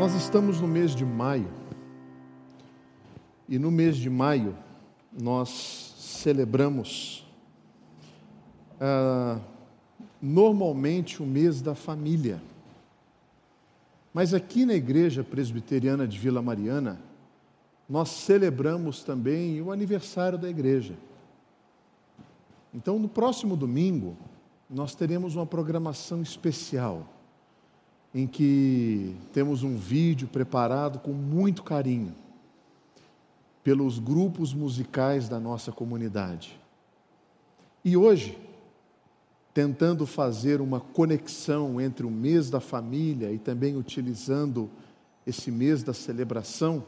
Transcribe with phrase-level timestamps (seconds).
[0.00, 1.52] Nós estamos no mês de maio.
[3.46, 4.56] E no mês de maio
[5.12, 7.28] nós celebramos
[8.80, 9.38] ah,
[10.18, 12.40] normalmente o mês da família.
[14.14, 16.98] Mas aqui na igreja presbiteriana de Vila Mariana,
[17.86, 20.94] nós celebramos também o aniversário da igreja.
[22.72, 24.16] Então, no próximo domingo,
[24.70, 27.06] nós teremos uma programação especial
[28.14, 32.14] em que temos um vídeo preparado com muito carinho
[33.62, 36.58] pelos grupos musicais da nossa comunidade.
[37.84, 38.36] E hoje,
[39.54, 44.68] tentando fazer uma conexão entre o mês da família e também utilizando
[45.26, 46.82] esse mês da celebração,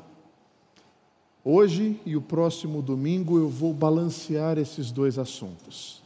[1.44, 6.02] hoje e o próximo domingo eu vou balancear esses dois assuntos.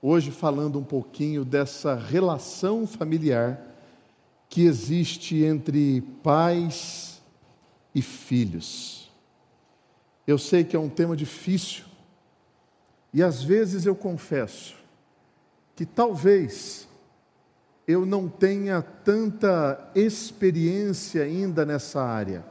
[0.00, 3.71] Hoje, falando um pouquinho dessa relação familiar
[4.52, 7.22] que existe entre pais
[7.94, 9.10] e filhos.
[10.26, 11.86] Eu sei que é um tema difícil
[13.14, 14.76] e às vezes eu confesso
[15.74, 16.86] que talvez
[17.88, 22.44] eu não tenha tanta experiência ainda nessa área.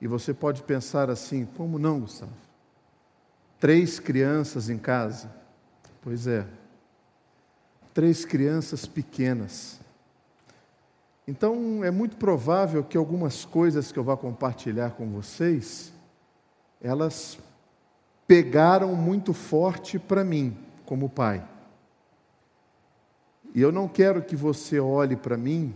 [0.00, 2.30] E você pode pensar assim: como não, Gustavo?
[3.58, 5.28] Três crianças em casa?
[6.02, 6.46] Pois é,
[7.92, 9.84] três crianças pequenas
[11.26, 15.92] então, é muito provável que algumas coisas que eu vá compartilhar com vocês,
[16.80, 17.38] elas
[18.26, 21.44] pegaram muito forte para mim, como pai.
[23.54, 25.74] E eu não quero que você olhe para mim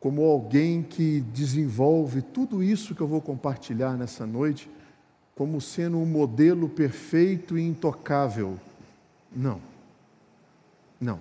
[0.00, 4.70] como alguém que desenvolve tudo isso que eu vou compartilhar nessa noite
[5.36, 8.58] como sendo um modelo perfeito e intocável.
[9.30, 9.60] Não.
[10.98, 11.18] Não.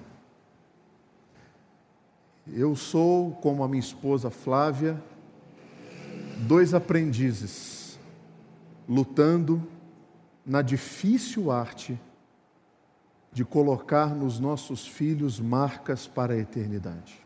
[2.52, 5.02] Eu sou, como a minha esposa Flávia,
[6.48, 8.00] dois aprendizes
[8.88, 9.68] lutando
[10.46, 12.00] na difícil arte
[13.31, 17.19] de colocar nos nossos filhos marcas para a eternidade.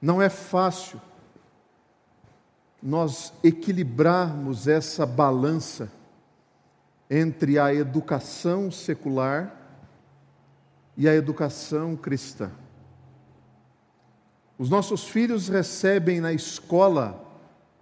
[0.00, 1.00] Não é fácil
[2.80, 5.90] nós equilibrarmos essa balança
[7.10, 9.61] entre a educação secular
[10.96, 12.50] e a educação cristã.
[14.58, 17.22] Os nossos filhos recebem na escola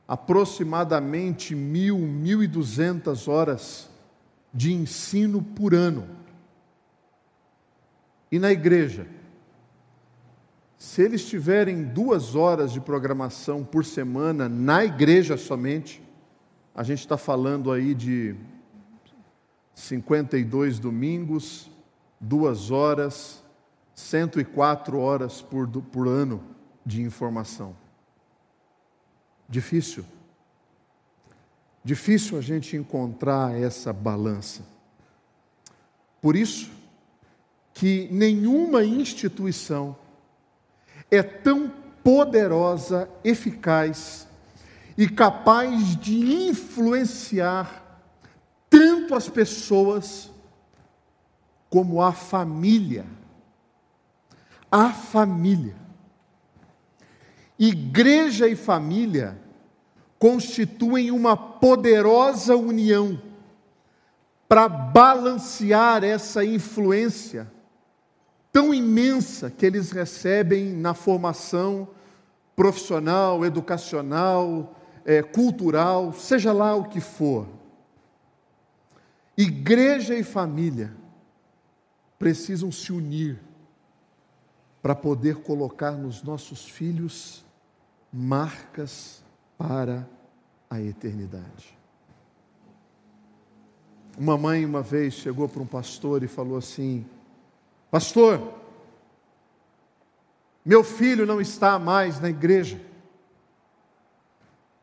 [0.08, 3.88] aproximadamente mil, mil e duzentas horas
[4.52, 6.08] de ensino por ano.
[8.32, 9.06] E na igreja,
[10.76, 16.02] se eles tiverem duas horas de programação por semana na igreja somente,
[16.74, 18.34] a gente está falando aí de
[19.74, 21.69] 52 domingos,
[22.20, 23.42] duas horas,
[23.94, 26.42] 104 horas por, por ano
[26.84, 27.74] de informação.
[29.48, 30.04] Difícil.
[31.82, 34.62] Difícil a gente encontrar essa balança.
[36.20, 36.70] Por isso
[37.72, 39.96] que nenhuma instituição
[41.10, 41.72] é tão
[42.04, 44.28] poderosa, eficaz
[44.96, 47.82] e capaz de influenciar
[48.68, 50.30] tanto as pessoas
[51.70, 53.06] como a família.
[54.70, 55.76] A família.
[57.56, 59.38] Igreja e família
[60.18, 63.20] constituem uma poderosa união
[64.48, 67.50] para balancear essa influência
[68.52, 71.88] tão imensa que eles recebem na formação
[72.56, 77.46] profissional, educacional, é, cultural, seja lá o que for.
[79.36, 80.99] Igreja e família
[82.20, 83.40] precisam se unir
[84.82, 87.42] para poder colocar nos nossos filhos
[88.12, 89.24] marcas
[89.56, 90.06] para
[90.68, 91.78] a eternidade.
[94.18, 97.06] Uma mãe, uma vez, chegou para um pastor e falou assim:
[97.90, 98.52] Pastor,
[100.62, 102.78] meu filho não está mais na igreja,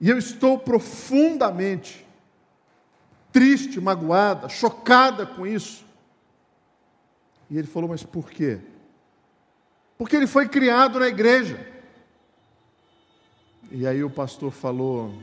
[0.02, 2.04] e eu estou profundamente
[3.32, 5.87] triste, magoada, chocada com isso.
[7.50, 8.60] E ele falou: Mas por quê?
[9.98, 11.66] Porque ele foi criado na igreja.
[13.72, 15.14] E aí o pastor falou: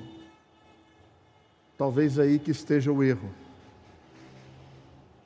[1.76, 3.32] Talvez aí que esteja o erro.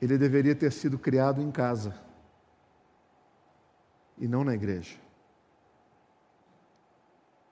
[0.01, 1.93] Ele deveria ter sido criado em casa
[4.17, 4.97] e não na igreja.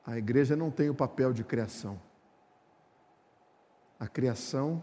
[0.05, 1.99] A igreja não tem o papel de criação.
[3.99, 4.81] A criação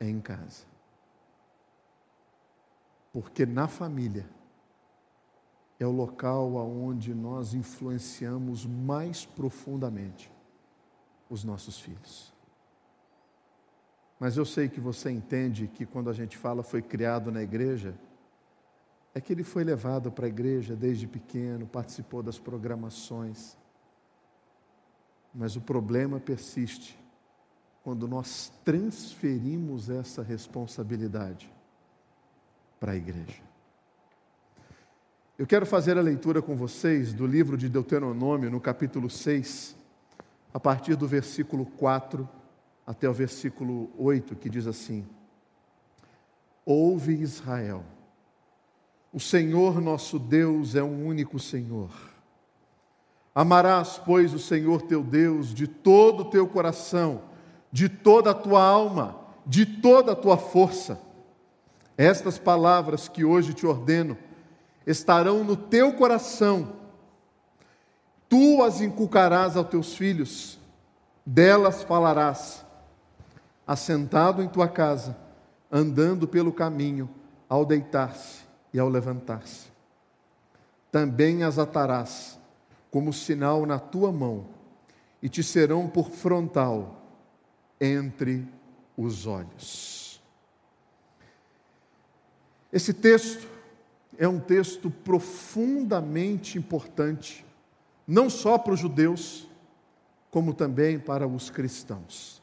[0.00, 0.71] é em casa.
[3.12, 4.26] Porque na família
[5.78, 10.32] é o local aonde nós influenciamos mais profundamente
[11.28, 12.32] os nossos filhos.
[14.18, 17.94] Mas eu sei que você entende que quando a gente fala foi criado na igreja,
[19.14, 23.58] é que ele foi levado para a igreja desde pequeno, participou das programações.
[25.34, 26.98] Mas o problema persiste
[27.82, 31.51] quando nós transferimos essa responsabilidade
[32.82, 33.40] para a igreja.
[35.38, 39.76] Eu quero fazer a leitura com vocês do livro de Deuteronômio, no capítulo 6,
[40.52, 42.28] a partir do versículo 4
[42.84, 45.06] até o versículo 8, que diz assim:
[46.66, 47.84] Ouve Israel,
[49.12, 51.92] o Senhor nosso Deus é um único Senhor.
[53.32, 57.22] Amarás, pois, o Senhor teu Deus de todo o teu coração,
[57.70, 61.11] de toda a tua alma, de toda a tua força.
[61.96, 64.16] Estas palavras que hoje te ordeno
[64.86, 66.72] estarão no teu coração,
[68.28, 70.58] tu as inculcarás aos teus filhos,
[71.24, 72.64] delas falarás,
[73.66, 75.16] assentado em tua casa,
[75.70, 77.08] andando pelo caminho,
[77.48, 78.42] ao deitar-se
[78.72, 79.70] e ao levantar-se.
[80.90, 82.38] Também as atarás
[82.90, 84.46] como sinal na tua mão,
[85.22, 87.00] e te serão por frontal
[87.80, 88.46] entre
[88.96, 90.01] os olhos.
[92.72, 93.46] Esse texto
[94.16, 97.44] é um texto profundamente importante,
[98.06, 99.46] não só para os judeus,
[100.30, 102.42] como também para os cristãos.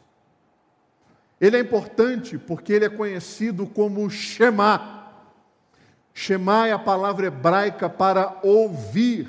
[1.41, 5.11] Ele é importante porque ele é conhecido como Shema.
[6.13, 9.27] Shema é a palavra hebraica para ouvir.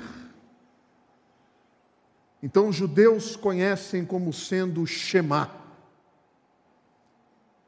[2.43, 5.60] Então, os judeus conhecem como sendo Shema.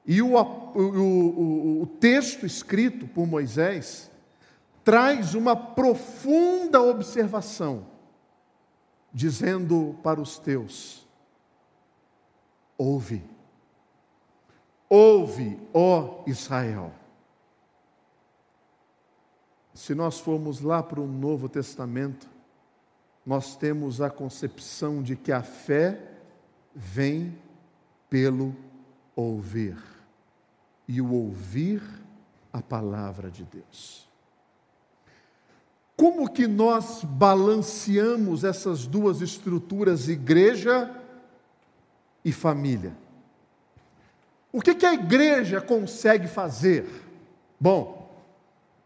[0.05, 4.11] E o, o, o, o texto escrito por Moisés
[4.83, 7.85] traz uma profunda observação,
[9.13, 11.07] dizendo para os teus:
[12.77, 13.23] ouve,
[14.89, 16.91] ouve, ó Israel.
[19.73, 22.29] Se nós formos lá para o Novo Testamento,
[23.25, 25.99] nós temos a concepção de que a fé
[26.75, 27.37] vem
[28.09, 28.55] pelo
[29.15, 29.77] ouvir,
[30.87, 31.81] e o ouvir
[32.51, 34.07] a palavra de Deus.
[35.95, 40.91] Como que nós balanceamos essas duas estruturas, igreja
[42.25, 42.95] e família?
[44.51, 46.87] O que, que a igreja consegue fazer?
[47.59, 48.03] Bom,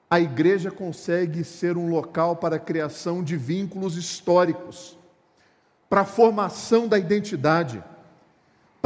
[0.09, 4.97] a igreja consegue ser um local para a criação de vínculos históricos,
[5.89, 7.83] para a formação da identidade,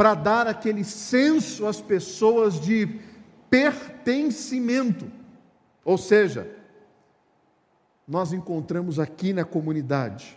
[0.02, 2.98] para dar aquele senso às pessoas de
[3.48, 5.08] pertencimento.
[5.84, 6.50] Ou seja,
[8.08, 10.36] nós encontramos aqui na comunidade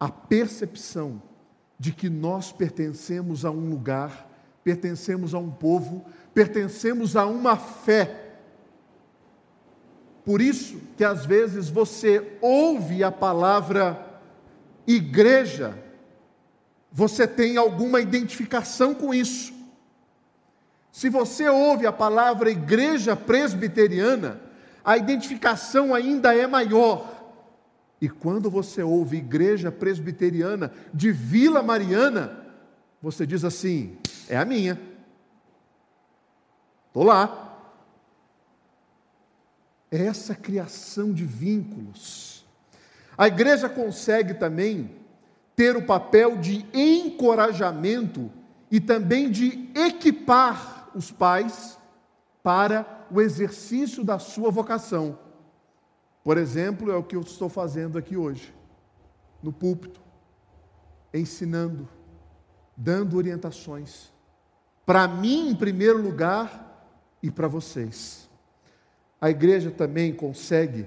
[0.00, 1.20] a percepção
[1.78, 4.26] de que nós pertencemos a um lugar,
[4.64, 8.38] pertencemos a um povo, pertencemos a uma fé.
[10.24, 14.18] Por isso que às vezes você ouve a palavra
[14.86, 15.83] igreja,
[16.96, 19.52] você tem alguma identificação com isso.
[20.92, 24.40] Se você ouve a palavra igreja presbiteriana,
[24.84, 27.12] a identificação ainda é maior.
[28.00, 32.38] E quando você ouve igreja presbiteriana de Vila Mariana,
[33.02, 33.98] você diz assim:
[34.28, 34.80] é a minha.
[36.86, 37.58] Estou lá.
[39.90, 42.46] É essa criação de vínculos.
[43.18, 45.03] A igreja consegue também
[45.56, 48.30] ter o papel de encorajamento
[48.70, 51.78] e também de equipar os pais
[52.42, 55.18] para o exercício da sua vocação.
[56.22, 58.54] Por exemplo, é o que eu estou fazendo aqui hoje,
[59.42, 60.00] no púlpito,
[61.12, 61.88] ensinando,
[62.76, 64.12] dando orientações,
[64.84, 66.88] para mim em primeiro lugar
[67.22, 68.28] e para vocês.
[69.20, 70.86] A igreja também consegue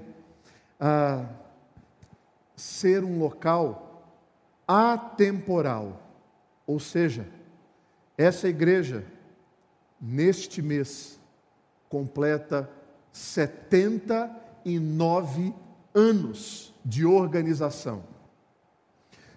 [0.80, 1.26] ah,
[2.56, 3.87] ser um local
[4.68, 6.02] atemporal,
[6.66, 7.28] ou seja,
[8.18, 9.06] essa igreja,
[10.02, 11.18] neste mês,
[11.88, 12.70] completa
[13.12, 15.54] 79
[15.94, 18.04] anos de organização.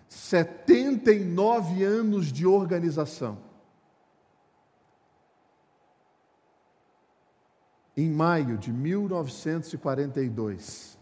[0.08, 3.38] 79 anos de organização.
[7.96, 10.98] Em maio de 1942,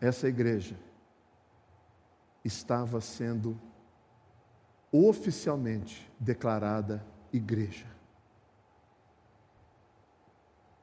[0.00, 0.85] essa igreja
[2.46, 3.58] estava sendo
[4.90, 7.86] oficialmente declarada igreja.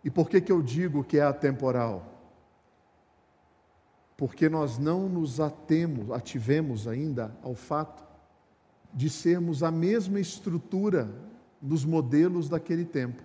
[0.03, 2.13] E por que, que eu digo que é atemporal?
[4.23, 8.01] porque nós não nos atemos, ativemos ainda ao fato
[8.93, 11.13] de sermos a mesma estrutura
[11.61, 13.21] dos modelos daquele tempo.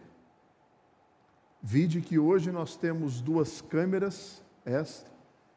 [1.62, 5.08] Vide que hoje nós temos duas câmeras, esta,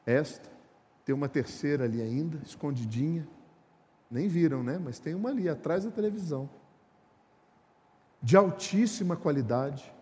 [0.05, 0.47] esta,
[1.12, 3.27] tem uma terceira ali ainda, escondidinha.
[4.10, 4.77] Nem viram, né?
[4.77, 6.50] Mas tem uma ali atrás da televisão.
[8.24, 9.94] De altíssima qualidade.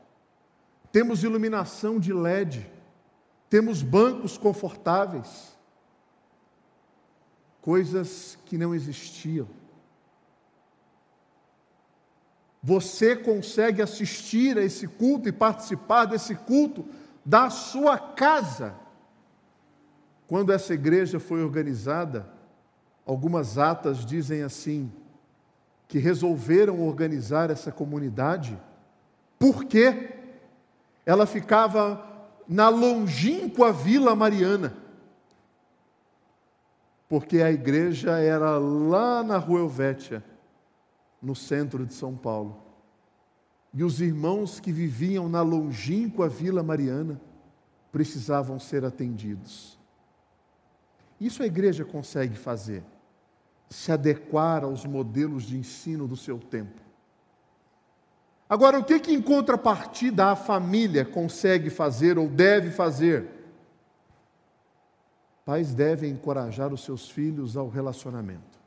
[0.92, 2.72] Temos iluminação de LED.
[3.50, 5.58] Temos bancos confortáveis.
[7.60, 9.48] Coisas que não existiam.
[12.62, 16.86] Você consegue assistir a esse culto e participar desse culto
[17.26, 18.76] da sua casa.
[20.30, 22.30] Quando essa igreja foi organizada,
[23.04, 24.92] algumas atas dizem assim:
[25.88, 28.56] que resolveram organizar essa comunidade,
[29.40, 30.14] porque
[31.04, 32.06] ela ficava
[32.48, 34.78] na longínqua Vila Mariana.
[37.08, 40.24] Porque a igreja era lá na Rua Helvétia
[41.20, 42.62] no centro de São Paulo.
[43.74, 47.20] E os irmãos que viviam na longínqua Vila Mariana
[47.92, 49.79] precisavam ser atendidos.
[51.20, 52.84] Isso a igreja consegue fazer,
[53.70, 56.82] se adequar aos modelos de ensino do seu tempo.
[58.48, 63.28] Agora, o que, que em contrapartida a família consegue fazer ou deve fazer?
[65.46, 68.60] Pais devem encorajar os seus filhos ao relacionamento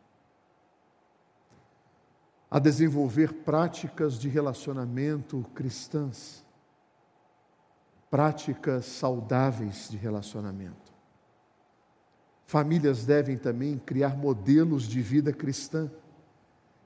[2.53, 6.45] a desenvolver práticas de relacionamento cristãs,
[8.11, 10.82] práticas saudáveis de relacionamento.
[12.53, 15.91] Famílias devem também criar modelos de vida cristã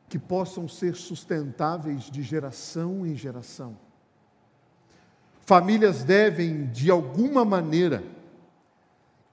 [0.08, 3.76] que possam ser sustentáveis de geração em geração.
[5.44, 8.04] Famílias devem, de alguma maneira,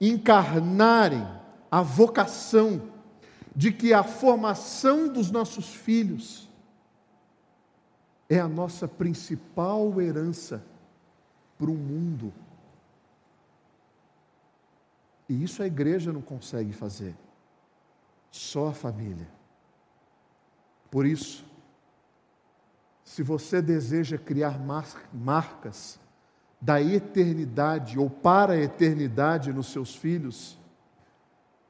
[0.00, 1.24] encarnarem
[1.70, 2.82] a vocação
[3.54, 6.48] de que a formação dos nossos filhos
[8.28, 10.64] é a nossa principal herança
[11.56, 12.32] para o mundo.
[15.28, 17.14] E isso a igreja não consegue fazer,
[18.30, 19.28] só a família.
[20.90, 21.44] Por isso,
[23.02, 24.58] se você deseja criar
[25.12, 25.98] marcas
[26.60, 30.58] da eternidade ou para a eternidade nos seus filhos,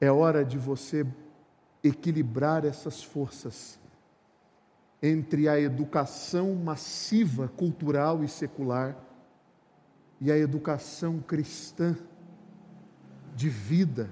[0.00, 1.06] é hora de você
[1.82, 3.78] equilibrar essas forças
[5.02, 8.96] entre a educação massiva, cultural e secular,
[10.20, 11.94] e a educação cristã
[13.34, 14.10] de vida,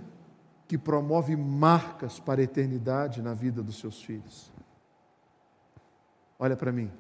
[0.67, 4.51] que promove marcas para a eternidade na vida dos seus filhos.
[6.39, 6.91] Olha para mim.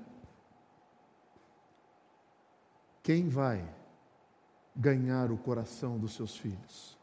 [3.02, 3.68] Quem vai
[4.76, 6.96] ganhar o coração dos seus filhos?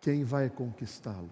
[0.00, 1.30] quem vai conquistá-lo?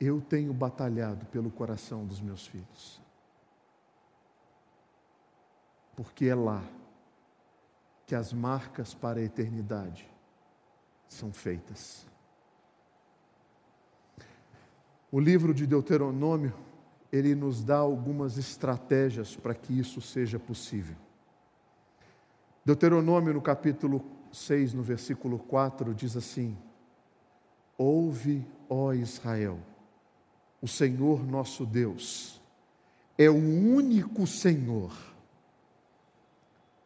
[0.00, 3.00] Eu tenho batalhado pelo coração dos meus filhos.
[5.96, 6.62] Porque é lá
[8.06, 10.08] que as marcas para a eternidade
[11.08, 12.06] são feitas.
[15.10, 16.54] O livro de Deuteronômio
[17.10, 20.96] ele nos dá algumas estratégias para que isso seja possível.
[22.64, 26.56] Deuteronômio, no capítulo 6, no versículo 4, diz assim:
[27.78, 29.58] Ouve, ó Israel,
[30.60, 32.40] o Senhor nosso Deus
[33.16, 34.92] é o único Senhor.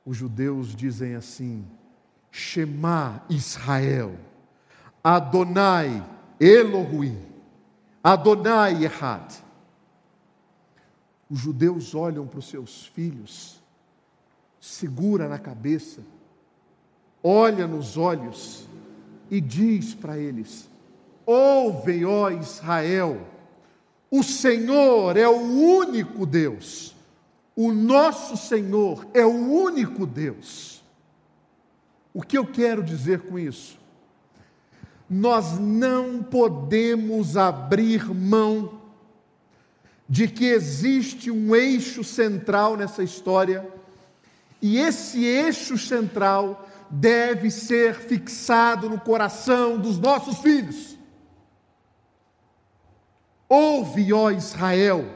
[0.04, 1.64] Os judeus dizem assim:
[2.30, 4.16] Shema Israel,
[5.02, 6.04] Adonai
[6.40, 7.18] Elohim,
[8.02, 9.42] Adonai Echad
[11.32, 13.58] os judeus olham para os seus filhos,
[14.60, 16.02] segura na cabeça,
[17.22, 18.68] olha nos olhos
[19.30, 20.68] e diz para eles:
[21.24, 23.26] Ouve, ó Israel,
[24.12, 26.94] o Senhor é o único Deus,
[27.56, 30.82] o nosso Senhor é o único Deus.
[32.12, 33.78] O que eu quero dizer com isso?
[35.08, 38.82] Nós não podemos abrir mão
[40.06, 43.66] de que existe um eixo central nessa história,
[44.60, 50.91] e esse eixo central deve ser fixado no coração dos nossos filhos.
[53.54, 55.14] Ouve, ó Israel,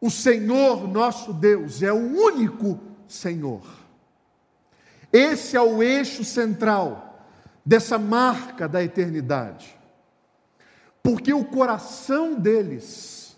[0.00, 2.78] o Senhor nosso Deus é o único
[3.08, 3.66] Senhor.
[5.12, 7.26] Esse é o eixo central
[7.66, 9.76] dessa marca da eternidade.
[11.02, 13.36] Porque o coração deles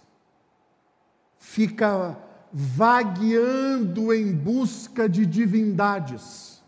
[1.38, 2.14] fica
[2.52, 6.62] vagueando em busca de divindades.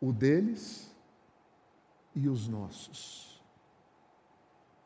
[0.00, 0.90] O deles
[2.14, 3.25] e os nossos.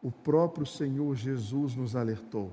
[0.02, 2.52] O próprio Senhor Jesus nos alertou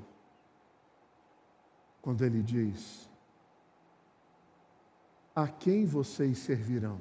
[2.02, 3.10] quando ele diz:
[5.36, 7.00] A quem vocês servirão?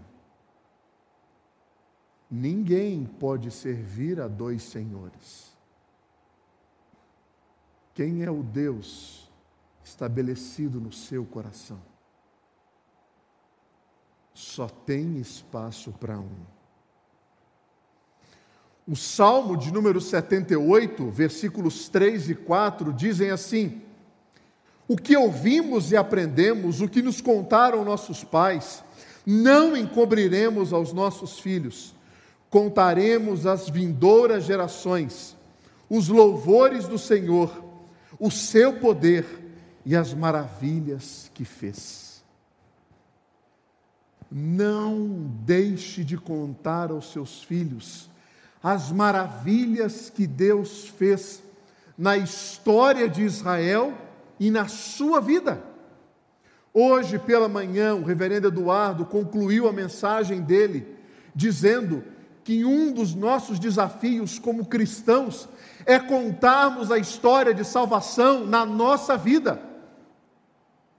[2.31, 5.57] Ninguém pode servir a dois senhores.
[7.95, 9.31] Quem é o Deus
[9.83, 11.81] estabelecido no seu coração?
[14.35, 16.56] Só tem espaço para um.
[18.87, 23.83] O Salmo de número 78, versículos 3 e 4 dizem assim:
[24.87, 28.85] O que ouvimos e aprendemos, o que nos contaram nossos pais,
[29.25, 31.95] não encobriremos aos nossos filhos,
[32.49, 35.37] contaremos às vindouras gerações
[35.89, 37.67] os louvores do Senhor
[38.19, 39.25] o seu poder
[39.85, 42.25] e as maravilhas que fez.
[44.31, 48.11] Não deixe de contar aos seus filhos
[48.67, 51.41] as maravilhas que Deus fez
[51.97, 53.95] na história de Israel
[54.41, 55.63] e na sua vida.
[56.75, 60.97] Hoje pela manhã, o reverendo Eduardo concluiu a mensagem dele
[61.33, 62.03] dizendo
[62.43, 65.49] que um dos nossos desafios como cristãos
[65.85, 69.63] é contarmos a história de salvação na nossa vida.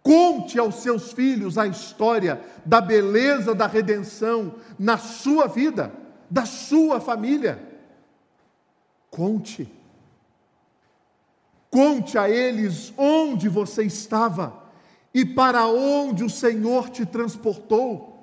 [0.02, 5.92] Conte aos seus filhos a história da beleza da redenção na sua vida,
[6.30, 7.62] da sua família.
[9.10, 9.72] Conte.
[11.70, 14.64] Conte a eles onde você estava
[15.14, 18.18] e para onde o Senhor te transportou.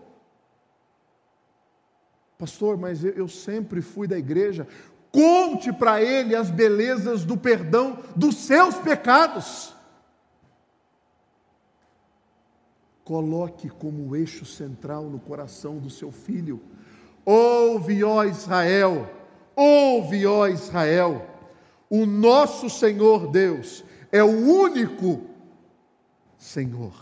[2.39, 4.67] Pastor, mas eu sempre fui da igreja.
[5.11, 9.73] Conte para ele as belezas do perdão dos seus pecados.
[13.05, 16.61] Coloque como eixo central no coração do seu filho:
[17.25, 19.11] Ouve, ó Israel,
[19.57, 21.27] ouve, ó Israel,
[21.89, 25.23] o nosso Senhor Deus é o único
[26.37, 26.95] Senhor.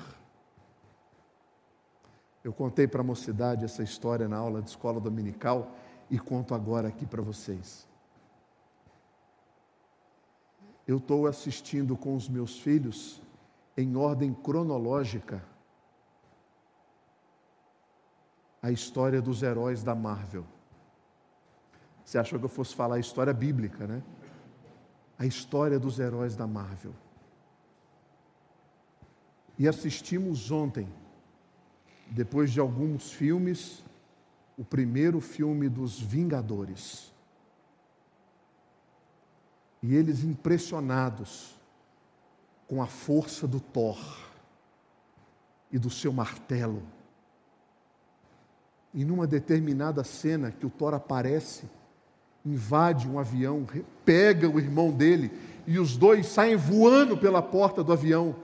[2.44, 5.72] Eu contei para a mocidade essa história na aula de escola dominical
[6.11, 7.87] e conto agora aqui para vocês
[10.87, 13.22] eu estou assistindo com os meus filhos
[13.76, 15.42] em ordem cronológica
[18.62, 20.46] a história dos heróis da Marvel.
[22.05, 24.03] Você achou que eu fosse falar a história bíblica, né?
[25.18, 26.94] A história dos heróis da Marvel.
[29.59, 30.88] E assistimos ontem,
[32.09, 33.85] depois de alguns filmes,
[34.57, 37.12] o primeiro filme dos Vingadores.
[39.83, 41.59] E eles impressionados
[42.68, 43.98] com a força do Thor
[45.70, 46.83] e do seu martelo.
[48.94, 51.64] E numa determinada cena que o Thor aparece,
[52.44, 53.66] invade um avião,
[54.05, 55.31] pega o irmão dele
[55.66, 58.37] e os dois saem voando pela porta do avião.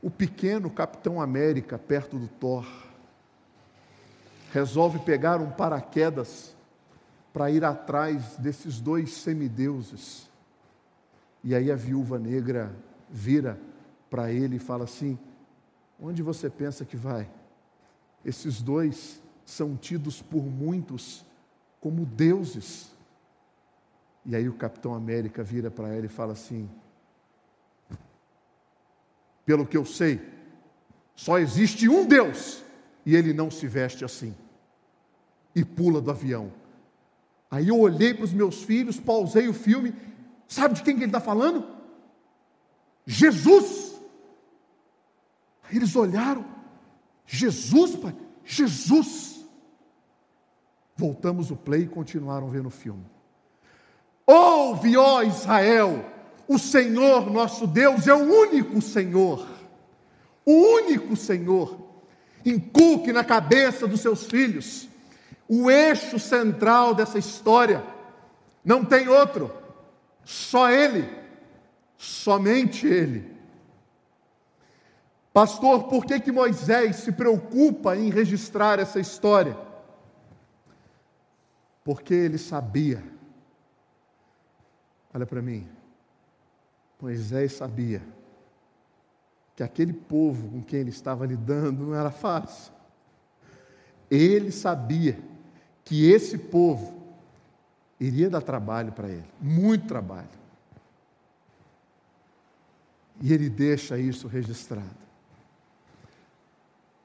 [0.00, 2.66] O pequeno Capitão América, perto do Thor,
[4.52, 6.54] resolve pegar um paraquedas
[7.32, 10.30] para ir atrás desses dois semideuses.
[11.42, 12.74] E aí a viúva negra
[13.10, 13.58] vira
[14.10, 15.18] para ele e fala assim:
[15.98, 17.28] Onde você pensa que vai?
[18.24, 21.24] Esses dois são tidos por muitos
[21.80, 22.90] como deuses.
[24.24, 26.68] E aí o Capitão América vira para ela e fala assim:
[29.44, 30.20] Pelo que eu sei,
[31.16, 32.62] só existe um Deus
[33.04, 34.34] e ele não se veste assim.
[35.54, 36.52] E pula do avião
[37.50, 39.94] Aí eu olhei para os meus filhos, pausei o filme.
[40.46, 41.66] Sabe de quem que ele está falando?
[43.06, 43.87] Jesus.
[45.70, 46.44] Eles olharam.
[47.26, 49.46] Jesus, pai, Jesus.
[50.96, 53.04] Voltamos o play e continuaram vendo o filme.
[54.26, 56.04] Ouve, ó Israel,
[56.46, 59.46] o Senhor nosso Deus é o único Senhor.
[60.44, 61.78] O único Senhor.
[62.44, 64.88] Inculque na cabeça dos seus filhos
[65.48, 67.82] o eixo central dessa história.
[68.64, 69.50] Não tem outro,
[70.24, 71.08] só Ele,
[71.96, 73.37] somente Ele.
[75.38, 79.56] Pastor, por que, que Moisés se preocupa em registrar essa história?
[81.84, 83.04] Porque ele sabia,
[85.14, 85.64] olha para mim,
[87.00, 88.02] Moisés sabia
[89.54, 92.72] que aquele povo com quem ele estava lidando não era fácil.
[94.10, 95.20] Ele sabia
[95.84, 97.00] que esse povo
[98.00, 100.26] iria dar trabalho para ele, muito trabalho.
[103.20, 105.07] E ele deixa isso registrado.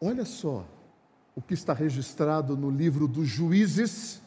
[0.05, 0.65] Olha só
[1.33, 4.21] o que está registrado no livro dos Juízes,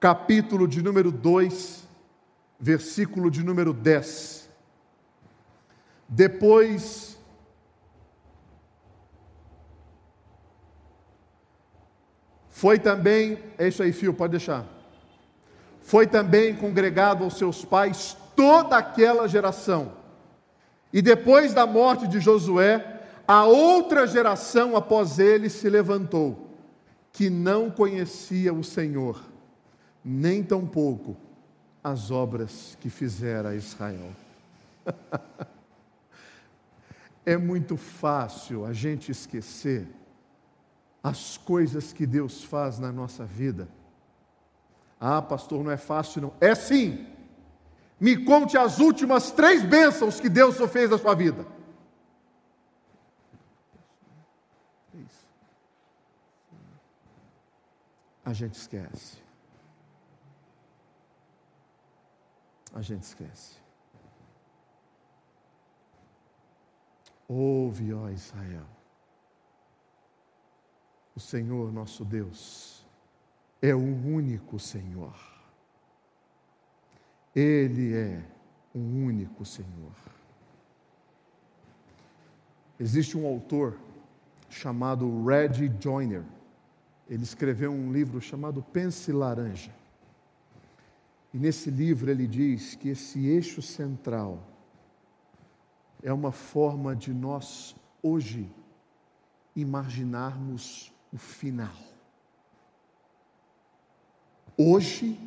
[0.00, 1.84] capítulo de número 2,
[2.58, 4.50] versículo de número 10.
[6.08, 7.16] Depois
[12.48, 14.66] foi também, é isso aí, filho, pode deixar.
[15.82, 19.92] Foi também congregado aos seus pais toda aquela geração.
[20.92, 22.99] E depois da morte de Josué,
[23.30, 26.50] a outra geração após ele se levantou,
[27.12, 29.22] que não conhecia o Senhor,
[30.04, 31.16] nem tampouco
[31.80, 34.10] as obras que fizera Israel.
[37.24, 39.86] é muito fácil a gente esquecer
[41.00, 43.68] as coisas que Deus faz na nossa vida.
[44.98, 46.32] Ah, pastor, não é fácil, não.
[46.40, 47.06] É sim.
[48.00, 51.59] Me conte as últimas três bênçãos que Deus fez na sua vida.
[58.30, 59.18] A gente esquece.
[62.72, 63.56] A gente esquece.
[67.26, 68.68] Ouve, ó Israel.
[71.16, 72.86] O Senhor nosso Deus
[73.60, 75.18] é o único Senhor.
[77.34, 78.24] Ele é
[78.72, 79.92] o único Senhor.
[82.78, 83.76] Existe um autor
[84.48, 86.24] chamado Reggie Joyner.
[87.10, 89.74] Ele escreveu um livro chamado Pense Laranja.
[91.34, 94.38] E nesse livro ele diz que esse eixo central
[96.04, 98.48] é uma forma de nós hoje
[99.56, 101.74] imaginarmos o final.
[104.56, 105.18] Hoje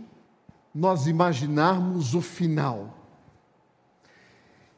[0.74, 2.98] nós imaginarmos o final.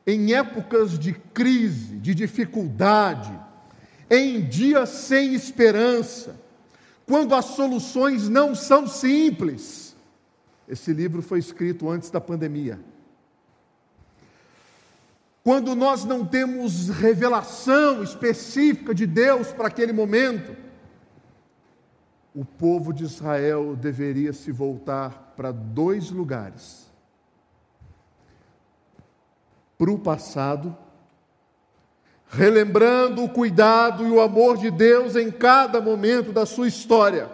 [0.08, 3.40] Em épocas de crise, de dificuldade,
[4.10, 6.45] em dias sem esperança,
[7.06, 9.96] quando as soluções não são simples,
[10.68, 12.80] esse livro foi escrito antes da pandemia.
[15.44, 20.56] Quando nós não temos revelação específica de Deus para aquele momento,
[22.34, 26.92] o povo de Israel deveria se voltar para dois lugares:
[29.78, 30.76] para o passado,
[32.36, 37.30] relembrando o cuidado e o amor de Deus em cada momento da sua história.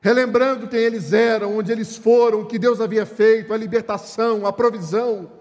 [0.00, 4.52] Relembrando quem eles eram, onde eles foram, o que Deus havia feito, a libertação, a
[4.52, 5.32] provisão,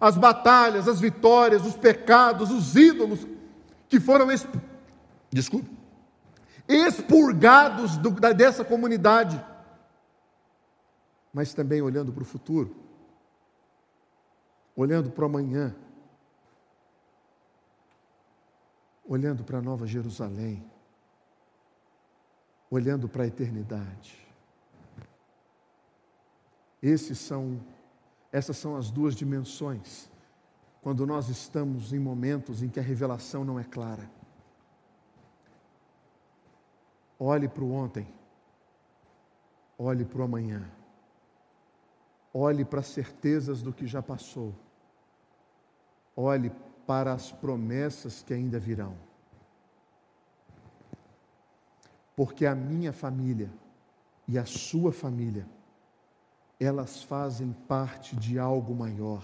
[0.00, 3.26] as batalhas, as vitórias, os pecados, os ídolos
[3.88, 4.52] que foram exp...
[6.66, 9.42] Expurgados do, da, dessa comunidade,
[11.32, 12.74] mas também olhando para o futuro,
[14.74, 15.74] olhando para o amanhã,
[19.06, 20.64] olhando para a Nova Jerusalém
[22.74, 24.18] olhando para a eternidade.
[26.82, 27.60] Esses são,
[28.32, 30.10] essas são as duas dimensões
[30.82, 34.10] quando nós estamos em momentos em que a revelação não é clara.
[37.18, 38.06] Olhe para o ontem,
[39.78, 40.68] olhe para o amanhã,
[42.34, 44.52] olhe para as certezas do que já passou,
[46.14, 46.52] olhe
[46.86, 48.94] para as promessas que ainda virão
[52.16, 53.50] porque a minha família
[54.26, 55.46] e a sua família,
[56.58, 59.22] elas fazem parte de algo maior,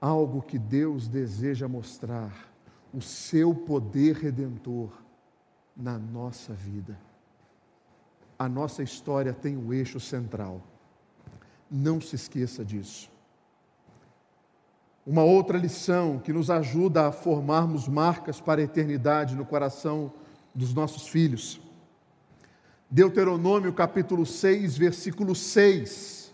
[0.00, 2.50] algo que Deus deseja mostrar,
[2.92, 4.90] o seu poder redentor
[5.74, 6.98] na nossa vida.
[8.38, 10.60] A nossa história tem o eixo central.
[11.70, 13.10] Não se esqueça disso.
[15.04, 20.12] Uma outra lição que nos ajuda a formarmos marcas para a eternidade no coração
[20.54, 21.60] dos nossos filhos.
[22.88, 26.32] Deuteronômio capítulo 6, versículo 6.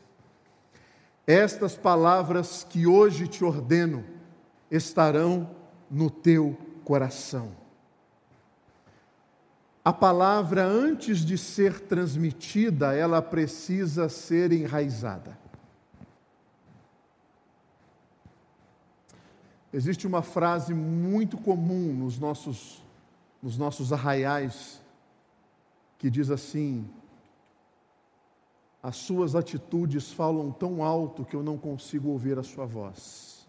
[1.27, 4.05] Estas palavras que hoje te ordeno
[4.71, 5.49] estarão
[5.91, 7.53] no teu coração.
[9.83, 15.39] A palavra, antes de ser transmitida, ela precisa ser enraizada.
[19.73, 22.83] Existe uma frase muito comum nos nossos
[23.43, 24.81] nos nossos arraiais,
[25.97, 26.89] que diz assim:
[28.83, 33.47] As suas atitudes falam tão alto que eu não consigo ouvir a sua voz.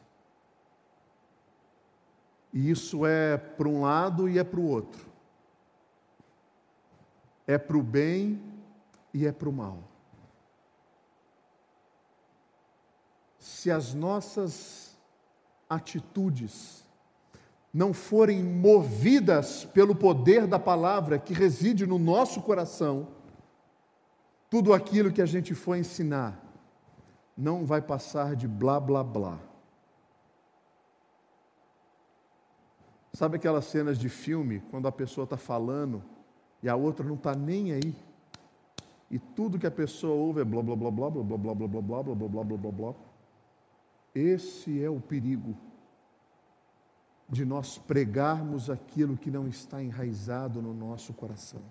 [2.51, 5.07] E isso é para um lado e é para o outro.
[7.45, 8.41] É para o bem
[9.13, 9.83] e é para o mal.
[13.37, 14.88] Se as nossas
[15.69, 16.83] atitudes
[17.73, 23.07] não forem movidas pelo poder da palavra que reside no nosso coração,
[24.49, 26.43] tudo aquilo que a gente for ensinar
[27.37, 29.39] não vai passar de blá blá blá.
[33.13, 36.03] Sabe aquelas cenas de filme quando a pessoa está falando
[36.63, 37.95] e a outra não está nem aí?
[39.11, 41.67] E tudo que a pessoa ouve é blá blá blá blá blá blá blá blá
[41.67, 43.08] blá blá blá blá blá blá blá.
[44.13, 45.55] Esse é o perigo
[47.29, 51.61] de nós pregarmos aquilo que não está enraizado no nosso coração.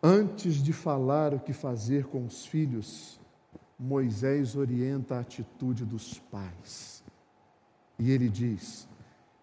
[0.00, 3.18] Antes de falar o que fazer com os filhos,
[3.78, 7.02] Moisés orienta a atitude dos pais.
[7.98, 8.88] E ele diz: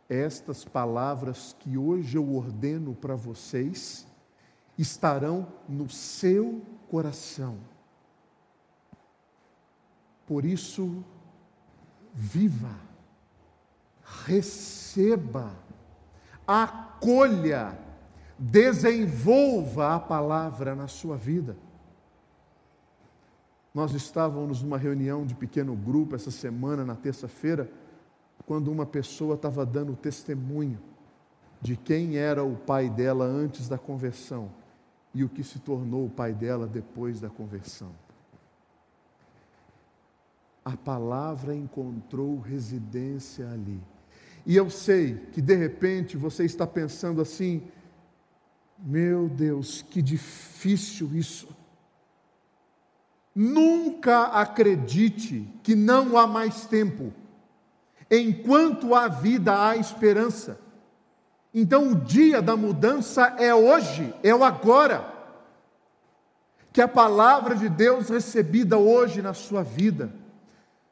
[0.07, 4.07] Estas palavras que hoje eu ordeno para vocês
[4.77, 7.57] estarão no seu coração.
[10.31, 11.03] Por isso,
[12.13, 12.73] viva,
[14.25, 15.51] receba,
[16.47, 17.77] acolha,
[18.39, 21.57] desenvolva a palavra na sua vida.
[23.73, 27.69] Nós estávamos numa reunião de pequeno grupo essa semana, na terça-feira,
[28.45, 30.79] quando uma pessoa estava dando testemunho
[31.61, 34.49] de quem era o pai dela antes da conversão
[35.13, 37.91] e o que se tornou o pai dela depois da conversão.
[40.63, 43.81] A palavra encontrou residência ali.
[44.45, 47.63] E eu sei que de repente você está pensando assim:
[48.77, 51.47] meu Deus, que difícil isso.
[53.33, 57.11] Nunca acredite que não há mais tempo.
[58.09, 60.59] Enquanto há vida, há esperança.
[61.53, 65.11] Então o dia da mudança é hoje, é o agora.
[66.71, 70.20] Que a palavra de Deus recebida hoje na sua vida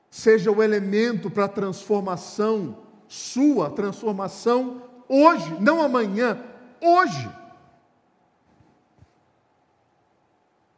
[0.10, 6.40] seja o elemento para a transformação sua, transformação hoje, não amanhã,
[6.80, 7.30] hoje.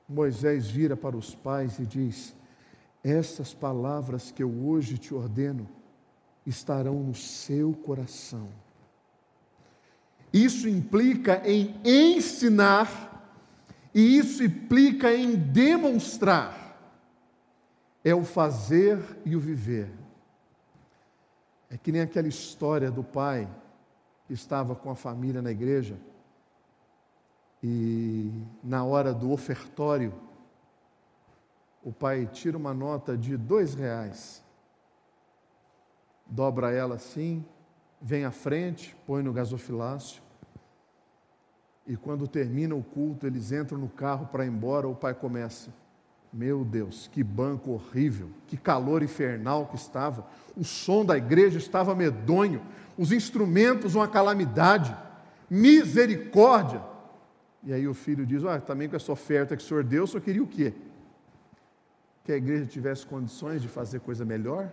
[0.07, 2.33] Moisés vira para os pais e diz:
[3.03, 5.69] Essas palavras que eu hoje te ordeno
[6.45, 8.47] estarão no seu coração.
[10.33, 13.37] Isso implica em ensinar,
[13.93, 16.60] e isso implica em demonstrar.
[18.03, 19.91] É o fazer e o viver.
[21.69, 23.47] É que nem aquela história do pai
[24.25, 25.97] que estava com a família na igreja
[27.63, 28.31] e
[28.63, 30.13] na hora do ofertório,
[31.83, 34.43] o pai tira uma nota de dois reais,
[36.25, 37.45] dobra ela assim,
[38.01, 40.23] vem à frente, põe no gasofilácio,
[41.85, 45.71] e quando termina o culto, eles entram no carro para ir embora, o pai começa.
[46.33, 51.93] Meu Deus, que banco horrível, que calor infernal que estava, o som da igreja estava
[51.93, 52.61] medonho,
[52.97, 54.95] os instrumentos uma calamidade,
[55.49, 56.81] misericórdia.
[57.63, 60.07] E aí o filho diz: Ah, também com essa oferta que o senhor deu, o
[60.07, 60.73] senhor queria o quê?
[62.23, 64.71] Que a igreja tivesse condições de fazer coisa melhor?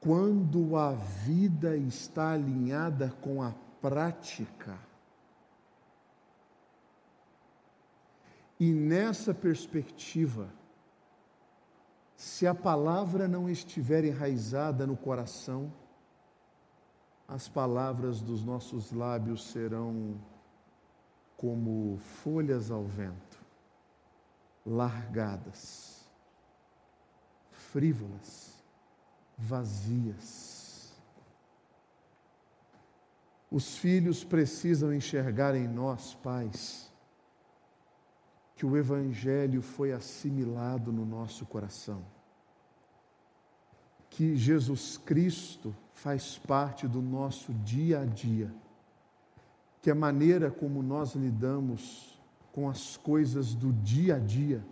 [0.00, 4.78] Quando a vida está alinhada com a prática,
[8.64, 10.48] e nessa perspectiva,
[12.16, 15.70] se a palavra não estiver enraizada no coração,
[17.28, 20.18] as palavras dos nossos lábios serão
[21.36, 23.38] como folhas ao vento,
[24.64, 26.08] largadas,
[27.50, 28.64] frívolas,
[29.36, 30.90] vazias.
[33.50, 36.83] Os filhos precisam enxergar em nós, pais,
[38.54, 42.04] que o Evangelho foi assimilado no nosso coração,
[44.08, 48.54] que Jesus Cristo faz parte do nosso dia a dia,
[49.82, 52.18] que a maneira como nós lidamos
[52.52, 54.64] com as coisas do dia a dia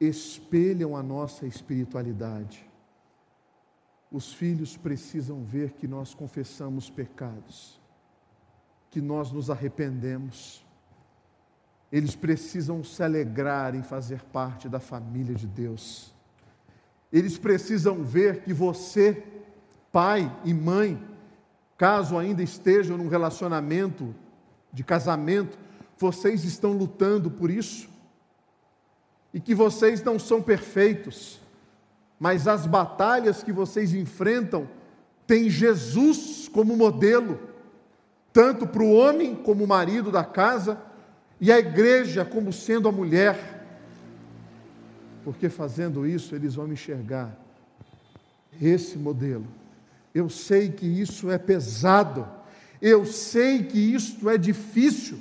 [0.00, 2.68] espelham a nossa espiritualidade.
[4.10, 7.80] Os filhos precisam ver que nós confessamos pecados,
[8.90, 10.63] que nós nos arrependemos.
[11.94, 16.12] Eles precisam se alegrar em fazer parte da família de Deus.
[17.12, 19.22] Eles precisam ver que você
[19.92, 21.00] pai e mãe,
[21.78, 24.12] caso ainda estejam num relacionamento
[24.72, 25.56] de casamento,
[25.96, 27.88] vocês estão lutando por isso.
[29.32, 31.40] E que vocês não são perfeitos,
[32.18, 34.68] mas as batalhas que vocês enfrentam
[35.28, 37.38] têm Jesus como modelo,
[38.32, 40.92] tanto para o homem como o marido da casa,
[41.40, 43.66] e a igreja como sendo a mulher,
[45.24, 47.36] porque fazendo isso eles vão enxergar
[48.60, 49.46] esse modelo.
[50.14, 52.28] Eu sei que isso é pesado,
[52.80, 55.18] eu sei que isso é difícil,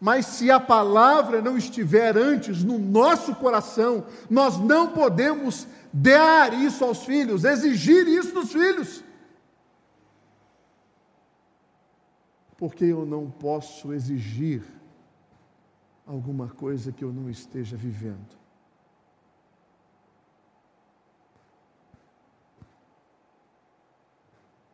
[0.00, 6.82] mas se a palavra não estiver antes no nosso coração, nós não podemos dar isso
[6.82, 9.04] aos filhos, exigir isso dos filhos.
[12.56, 14.62] Porque eu não posso exigir
[16.10, 18.36] alguma coisa que eu não esteja vivendo.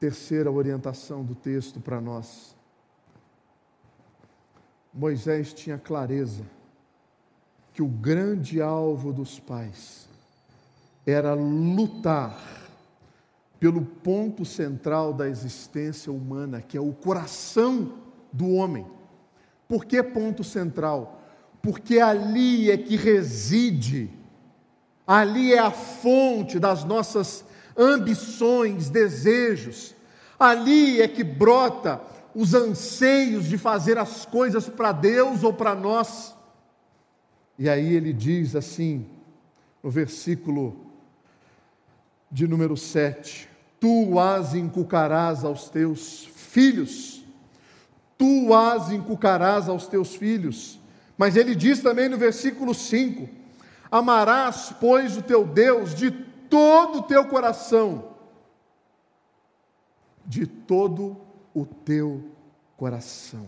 [0.00, 2.56] Terceira orientação do texto para nós.
[4.92, 6.44] Moisés tinha clareza
[7.74, 10.08] que o grande alvo dos pais
[11.04, 12.38] era lutar
[13.60, 17.98] pelo ponto central da existência humana, que é o coração
[18.32, 18.86] do homem.
[19.68, 21.15] Por que ponto central?
[21.66, 24.08] Porque ali é que reside,
[25.04, 27.44] ali é a fonte das nossas
[27.76, 29.92] ambições, desejos,
[30.38, 32.00] ali é que brota
[32.32, 36.36] os anseios de fazer as coisas para Deus ou para nós.
[37.58, 39.04] E aí ele diz assim,
[39.82, 40.86] no versículo
[42.30, 43.48] de número 7:
[43.80, 47.24] Tu as inculcarás aos teus filhos,
[48.16, 50.78] tu as inculcarás aos teus filhos.
[51.16, 53.28] Mas ele diz também no versículo 5:
[53.90, 58.16] Amarás, pois, o teu Deus de todo o teu coração,
[60.24, 61.16] de todo
[61.54, 62.30] o teu
[62.76, 63.46] coração.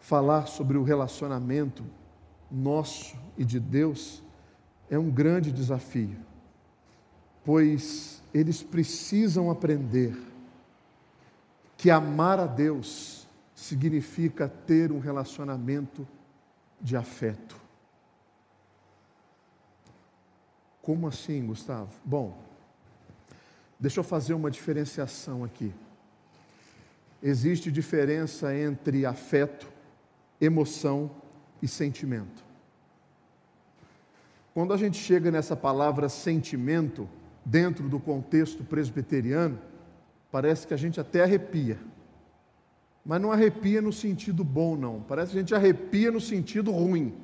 [0.00, 1.84] Falar sobre o relacionamento
[2.50, 4.22] nosso e de Deus
[4.90, 6.18] é um grande desafio,
[7.44, 10.14] pois eles precisam aprender
[11.78, 13.21] que amar a Deus
[13.62, 16.06] significa ter um relacionamento
[16.80, 17.56] de afeto.
[20.82, 21.92] Como assim, Gustavo?
[22.04, 22.36] Bom,
[23.78, 25.72] deixa eu fazer uma diferenciação aqui.
[27.22, 29.70] Existe diferença entre afeto,
[30.40, 31.08] emoção
[31.62, 32.42] e sentimento.
[34.52, 37.08] Quando a gente chega nessa palavra sentimento,
[37.44, 39.56] dentro do contexto presbiteriano,
[40.32, 41.78] parece que a gente até arrepia.
[43.04, 45.00] Mas não arrepia no sentido bom, não.
[45.00, 47.14] Parece que a gente arrepia no sentido ruim.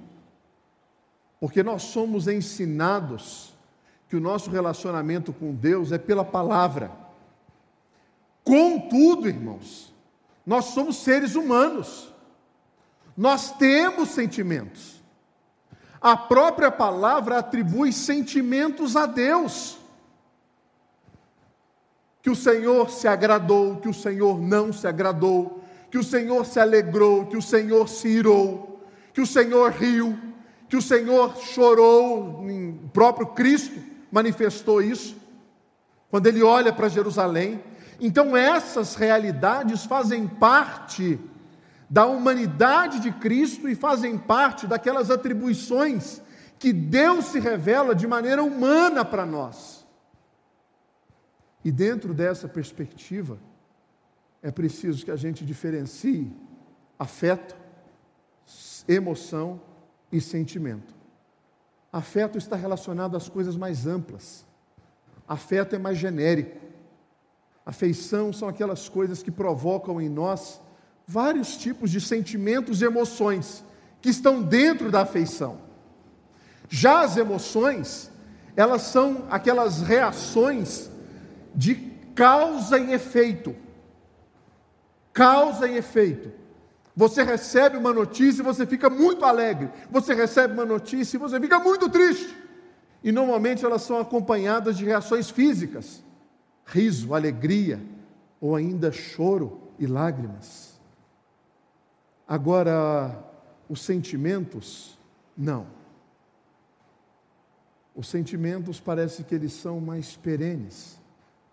[1.41, 3.55] Porque nós somos ensinados
[4.09, 6.91] que o nosso relacionamento com Deus é pela palavra.
[8.43, 9.93] Contudo, irmãos,
[10.45, 12.12] nós somos seres humanos.
[13.17, 15.03] Nós temos sentimentos.
[16.01, 19.79] A própria palavra atribui sentimentos a Deus.
[22.23, 25.58] Que o Senhor se agradou, que o Senhor não se agradou,
[25.90, 30.18] que o Senhor se alegrou, que o Senhor se irou, que o Senhor riu,
[30.68, 35.16] que o Senhor chorou, o próprio Cristo manifestou isso,
[36.11, 37.62] quando ele olha para Jerusalém.
[38.01, 41.18] Então, essas realidades fazem parte
[41.90, 46.20] da humanidade de Cristo e fazem parte daquelas atribuições
[46.59, 49.87] que Deus se revela de maneira humana para nós.
[51.64, 53.38] E dentro dessa perspectiva,
[54.49, 56.33] é preciso que a gente diferencie
[56.99, 57.55] afeto,
[58.89, 59.61] emoção
[60.11, 60.95] e sentimento.
[61.93, 64.47] Afeto está relacionado às coisas mais amplas.
[65.29, 66.57] Afeto é mais genérico.
[67.67, 70.63] Afeição são aquelas coisas que provocam em nós
[71.07, 73.63] vários tipos de sentimentos e emoções
[74.01, 75.59] que estão dentro da afeição.
[76.71, 78.11] Já as emoções,
[78.57, 80.89] elas são aquelas reações
[81.55, 81.75] de
[82.15, 83.68] causa e efeito.
[85.19, 86.31] Causa e efeito.
[86.95, 89.69] Você recebe uma notícia e você fica muito alegre.
[89.91, 92.37] Você recebe uma notícia e você fica muito triste.
[93.03, 96.05] E normalmente elas são acompanhadas de reações físicas:
[96.64, 97.83] riso, alegria,
[98.41, 100.79] ou ainda choro e lágrimas.
[102.27, 103.19] Agora,
[103.69, 104.97] os sentimentos,
[105.37, 105.66] não.
[107.93, 110.97] Os sentimentos parece que eles são mais perenes,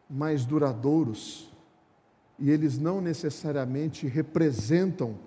[0.07, 1.49] mais duradouros,
[2.37, 5.17] e eles não necessariamente representam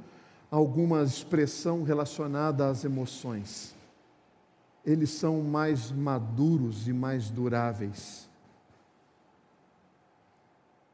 [0.51, 3.75] alguma expressão relacionada às emoções.
[4.85, 8.29] Eles são mais maduros e mais duráveis.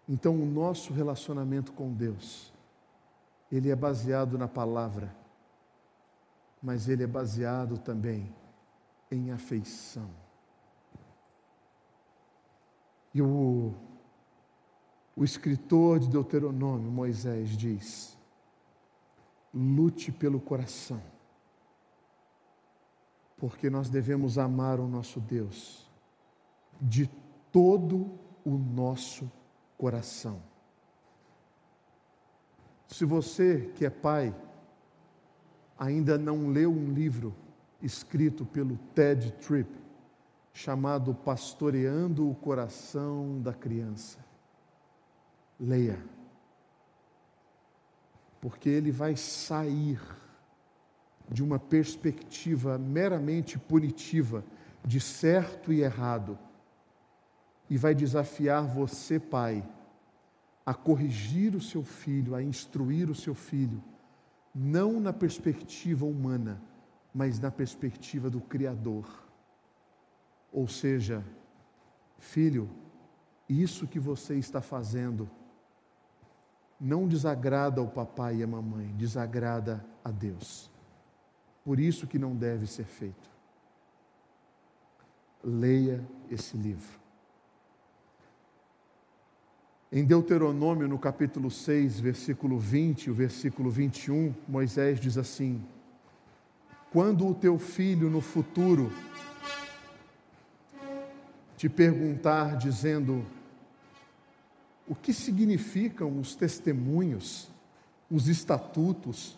[0.08, 2.54] Então, o nosso relacionamento com Deus
[3.56, 5.14] ele é baseado na palavra,
[6.60, 8.34] mas ele é baseado também
[9.10, 10.10] em afeição.
[13.14, 13.72] E o,
[15.16, 18.18] O escritor de Deuteronômio, Moisés, diz:
[19.52, 21.00] lute pelo coração,
[23.36, 25.88] porque nós devemos amar o nosso Deus
[26.80, 27.08] de
[27.52, 28.10] todo
[28.44, 29.30] o nosso
[29.78, 30.42] coração.
[32.88, 34.34] Se você que é pai
[35.78, 37.34] ainda não leu um livro
[37.82, 39.70] escrito pelo Ted Tripp,
[40.52, 44.23] chamado Pastoreando o Coração da Criança.
[45.58, 45.98] Leia,
[48.40, 50.00] porque ele vai sair
[51.28, 54.44] de uma perspectiva meramente punitiva
[54.84, 56.38] de certo e errado
[57.70, 59.66] e vai desafiar você, pai,
[60.66, 63.82] a corrigir o seu filho, a instruir o seu filho,
[64.54, 66.60] não na perspectiva humana,
[67.14, 69.06] mas na perspectiva do Criador.
[70.52, 71.24] Ou seja,
[72.18, 72.68] filho,
[73.48, 75.28] isso que você está fazendo
[76.84, 80.70] não desagrada ao papai e à mamãe, desagrada a Deus.
[81.64, 83.30] Por isso que não deve ser feito.
[85.42, 87.00] Leia esse livro.
[89.90, 95.64] Em Deuteronômio, no capítulo 6, versículo 20 e o versículo 21, Moisés diz assim:
[96.92, 98.92] quando o teu filho no futuro
[101.56, 103.24] te perguntar, dizendo:
[104.88, 107.48] o que significam os testemunhos,
[108.10, 109.36] os estatutos,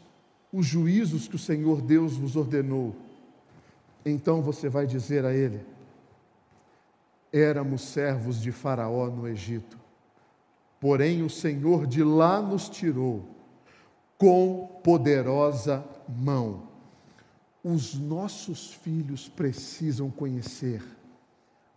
[0.53, 2.95] os juízos que o Senhor Deus vos ordenou?
[4.05, 5.61] Então você vai dizer a ele:
[7.33, 9.79] éramos servos de Faraó no Egito,
[10.81, 13.29] porém o Senhor de lá nos tirou
[14.19, 16.67] com poderosa mão
[17.69, 20.81] os nossos filhos precisam conhecer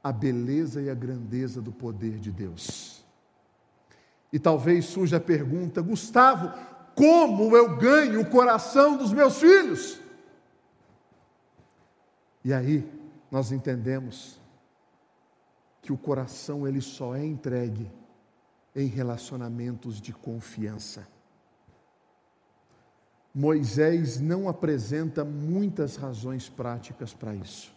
[0.04, 2.99] a beleza e a grandeza do poder de Deus.
[4.32, 6.52] E talvez surja a pergunta: Gustavo,
[6.96, 10.00] como eu ganho o coração dos meus filhos?
[12.44, 12.90] E aí
[13.32, 14.40] nós entendemos
[15.82, 17.92] que o coração ele só é entregue
[18.76, 21.08] em relacionamentos de confiança.
[23.34, 27.74] Moisés não apresenta muitas razões práticas para isso.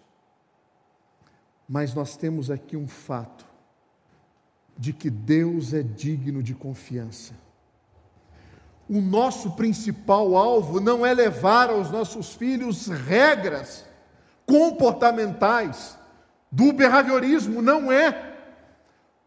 [1.68, 3.51] Mas nós temos aqui um fato
[4.76, 7.34] de que Deus é digno de confiança.
[8.88, 13.84] O nosso principal alvo não é levar aos nossos filhos regras
[14.44, 15.96] comportamentais
[16.50, 18.36] do behaviorismo, não é.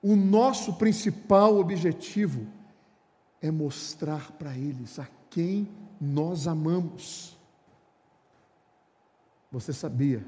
[0.01, 2.45] O nosso principal objetivo
[3.41, 5.67] é mostrar para eles a quem
[5.99, 7.35] nós amamos.
[9.51, 10.23] Você sabia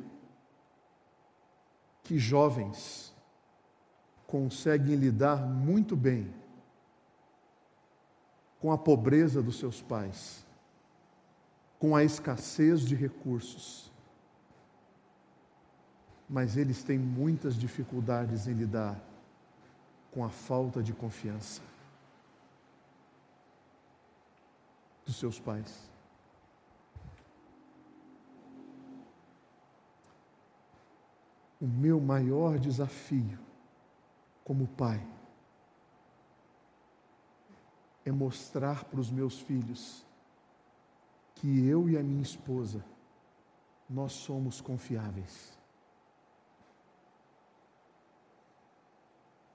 [2.03, 3.13] que jovens
[4.27, 6.31] conseguem lidar muito bem
[8.59, 10.45] com a pobreza dos seus pais,
[11.79, 13.91] com a escassez de recursos,
[16.29, 18.99] mas eles têm muitas dificuldades em lidar
[20.11, 21.61] com a falta de confiança.
[25.07, 25.89] dos seus pais.
[31.61, 33.46] O meu maior desafio
[34.47, 35.05] como pai
[38.05, 40.05] é mostrar para os meus filhos
[41.35, 42.81] que eu e a minha esposa
[43.89, 45.51] nós somos confiáveis.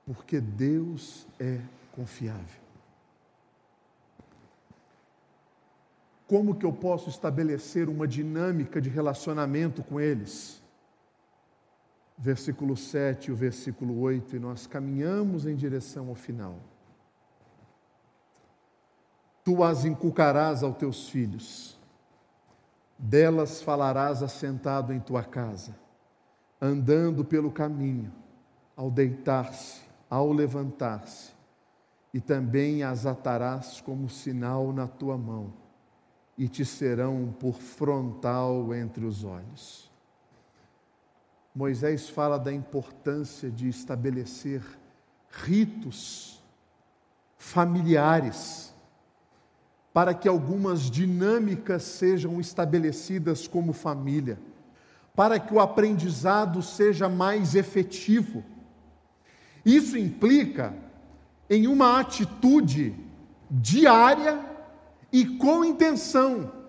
[0.05, 1.59] Porque Deus é
[1.93, 2.61] confiável.
[6.27, 10.62] Como que eu posso estabelecer uma dinâmica de relacionamento com eles?
[12.23, 16.55] Versículo 7 e o versículo 8, e nós caminhamos em direção ao final.
[19.43, 21.77] Tu as inculcarás aos teus filhos,
[22.97, 25.75] delas falarás assentado em tua casa,
[26.61, 28.13] andando pelo caminho,
[28.77, 31.33] ao deitar-se, ao levantar-se,
[32.15, 35.53] e também as atarás como sinal na tua mão
[36.39, 39.92] e te serão por frontal entre os olhos.
[41.55, 44.63] Moisés fala da importância de estabelecer
[45.31, 46.43] ritos
[47.37, 48.73] familiares
[49.93, 54.39] para que algumas dinâmicas sejam estabelecidas como família,
[55.15, 58.43] para que o aprendizado seja mais efetivo.
[59.65, 60.75] Isso implica
[61.51, 62.95] em uma atitude
[63.51, 64.43] diária
[65.13, 66.62] e com intenção.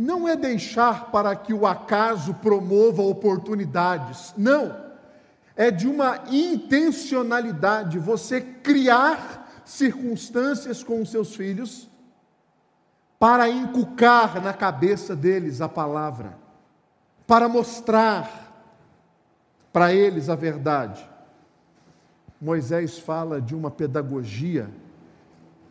[0.00, 4.32] Não é deixar para que o acaso promova oportunidades.
[4.34, 4.74] Não.
[5.54, 11.86] É de uma intencionalidade você criar circunstâncias com os seus filhos
[13.18, 16.32] para inculcar na cabeça deles a palavra,
[17.26, 18.54] para mostrar
[19.70, 21.06] para eles a verdade.
[22.40, 24.70] Moisés fala de uma pedagogia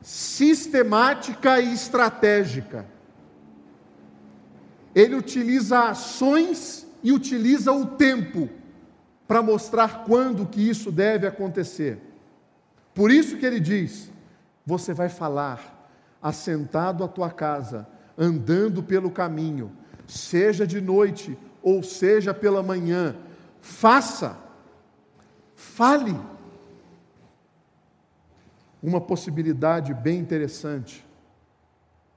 [0.03, 2.98] sistemática e estratégica.
[4.93, 8.49] Ele utiliza ações e utiliza o tempo
[9.27, 11.99] para mostrar quando que isso deve acontecer.
[12.93, 14.11] Por isso que ele diz:
[14.65, 15.89] você vai falar
[16.21, 17.87] assentado à tua casa,
[18.17, 19.71] andando pelo caminho,
[20.07, 23.15] seja de noite ou seja pela manhã,
[23.61, 24.37] faça,
[25.55, 26.19] fale.
[28.81, 31.05] Uma possibilidade bem interessante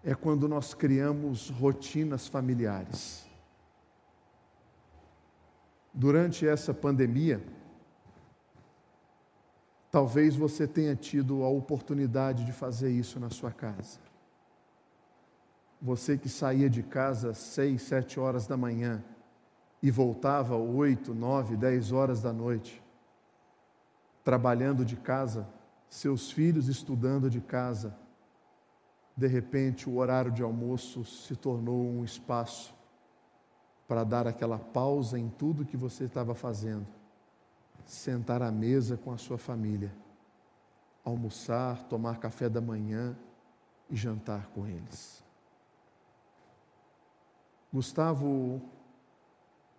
[0.05, 3.25] é quando nós criamos rotinas familiares.
[5.95, 7.45] Durante essa pandemia,
[9.91, 14.01] talvez você tenha tido a oportunidade de fazer isso na sua casa.
[15.81, 19.05] Você que saía de casa às seis, sete horas da manhã
[19.83, 22.83] e voltava oito, nove, dez horas da noite,
[24.25, 25.47] trabalhando de casa,
[25.89, 27.95] seus filhos estudando de casa,
[29.17, 32.75] de repente o horário de almoço se tornou um espaço
[33.87, 36.87] para dar aquela pausa em tudo que você estava fazendo,
[37.85, 39.93] sentar à mesa com a sua família,
[41.05, 43.17] almoçar, tomar café da manhã
[43.91, 45.23] e jantar com eles.
[47.73, 48.63] Gustavo,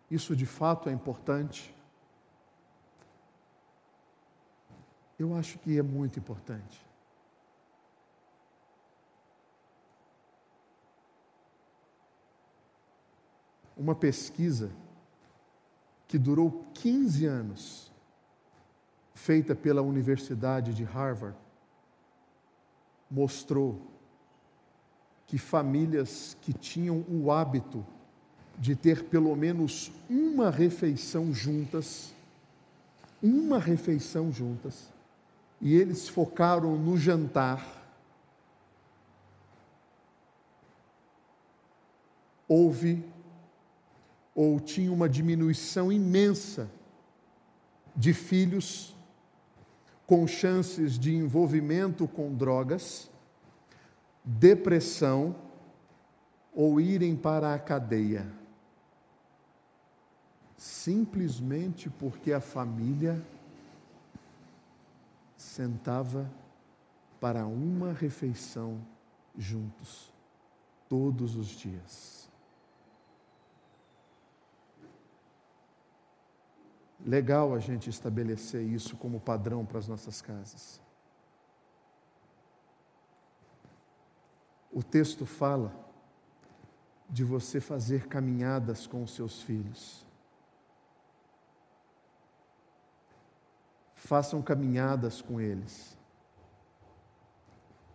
[0.09, 1.73] isso de fato é importante?
[5.17, 6.92] Eu acho que é muito importante.
[13.75, 14.71] Uma pesquisa
[16.07, 17.91] que durou 15 anos,
[19.15, 21.37] feita pela Universidade de Harvard,
[23.09, 23.81] mostrou
[25.25, 27.85] que famílias que tinham o hábito
[28.57, 32.13] de ter pelo menos uma refeição juntas,
[33.21, 34.91] uma refeição juntas,
[35.59, 37.81] e eles focaram no jantar.
[42.47, 43.03] Houve
[44.35, 46.69] ou tinha uma diminuição imensa
[47.95, 48.95] de filhos
[50.05, 53.09] com chances de envolvimento com drogas,
[54.23, 55.35] depressão
[56.53, 58.27] ou irem para a cadeia.
[60.57, 63.21] Simplesmente porque a família
[65.37, 66.29] sentava
[67.19, 68.79] para uma refeição
[69.37, 70.11] juntos,
[70.87, 72.22] todos os dias.
[77.05, 80.81] Legal a gente estabelecer isso como padrão para as nossas casas.
[84.71, 85.71] O texto fala
[87.09, 90.03] de você fazer caminhadas com os seus filhos.
[94.03, 95.97] façam caminhadas com eles,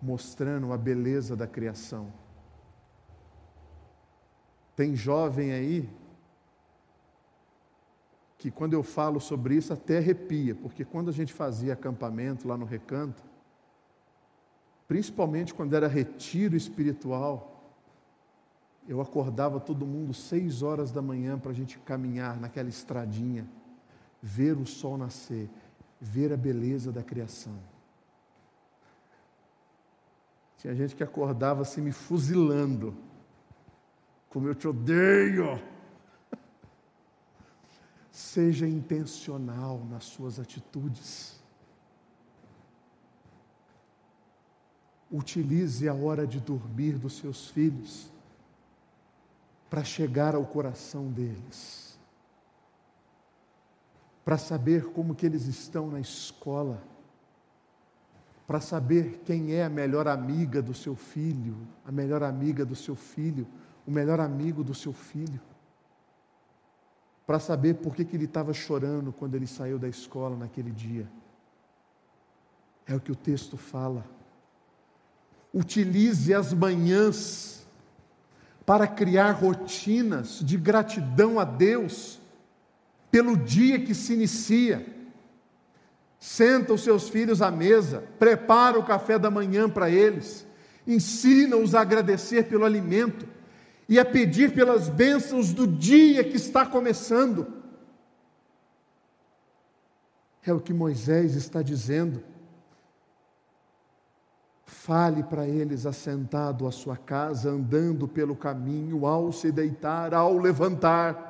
[0.01, 2.11] mostrando a beleza da criação.
[4.75, 5.89] Tem jovem aí
[8.39, 12.57] que quando eu falo sobre isso até arrepia, porque quando a gente fazia acampamento lá
[12.57, 13.23] no recanto,
[14.87, 17.75] principalmente quando era retiro espiritual,
[18.89, 23.47] eu acordava todo mundo seis horas da manhã para a gente caminhar naquela estradinha,
[24.23, 25.51] ver o sol nascer
[26.01, 27.59] ver a beleza da criação.
[30.59, 32.95] Tinha gente que acordava assim me fuzilando,
[34.29, 35.61] como eu te odeio.
[38.19, 41.39] Seja intencional nas suas atitudes.
[45.09, 48.11] Utilize a hora de dormir dos seus filhos
[49.71, 51.97] para chegar ao coração deles.
[54.25, 56.83] Para saber como que eles estão na escola,
[58.49, 62.97] para saber quem é a melhor amiga do seu filho, a melhor amiga do seu
[62.97, 63.47] filho,
[63.87, 65.41] o melhor amigo do seu filho,
[67.29, 71.07] para saber por que, que ele estava chorando quando ele saiu da escola naquele dia.
[72.87, 74.03] É o que o texto fala.
[75.53, 77.67] Utilize as manhãs
[78.65, 82.19] para criar rotinas de gratidão a Deus
[83.11, 84.87] pelo dia que se inicia.
[86.19, 90.47] Senta os seus filhos à mesa, prepara o café da manhã para eles,
[90.87, 93.29] ensina-os a agradecer pelo alimento
[93.89, 97.47] e a pedir pelas bênçãos do dia que está começando.
[100.45, 102.23] É o que Moisés está dizendo.
[104.67, 111.27] Fale para eles assentado à sua casa, andando pelo caminho, ao se deitar, ao levantar.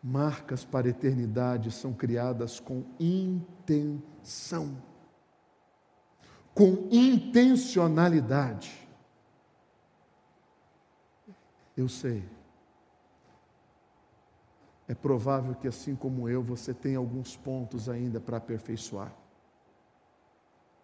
[0.00, 4.80] Marcas para a eternidade são criadas com intenção,
[6.54, 8.87] com intencionalidade.
[11.78, 12.24] Eu sei.
[14.88, 19.14] É provável que, assim como eu, você tenha alguns pontos ainda para aperfeiçoar.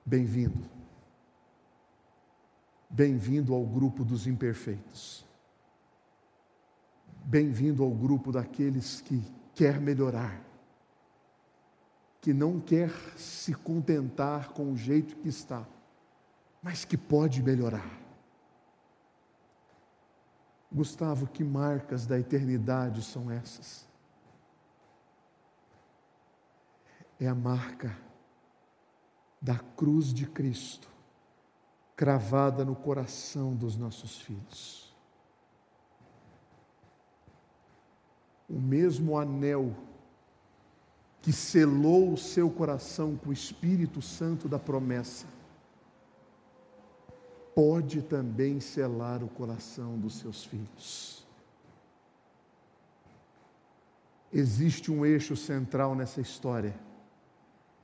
[0.07, 0.71] Bem-vindo.
[2.89, 5.27] Bem-vindo ao grupo dos imperfeitos.
[7.25, 9.21] Bem-vindo ao grupo daqueles que
[9.53, 10.41] quer melhorar,
[12.21, 15.67] que não quer se contentar com o jeito que está,
[16.63, 18.04] mas que pode melhorar.
[20.75, 23.87] Gustavo, que marcas da eternidade são essas?
[27.21, 27.97] É a marca
[29.41, 30.91] da cruz de Cristo
[31.95, 34.93] cravada no coração dos nossos filhos.
[38.49, 39.77] O mesmo anel
[41.23, 45.27] que selou o seu coração com o Espírito Santo da promessa,
[47.55, 51.25] pode também selar o coração dos seus filhos.
[54.33, 56.75] Existe um eixo central nessa história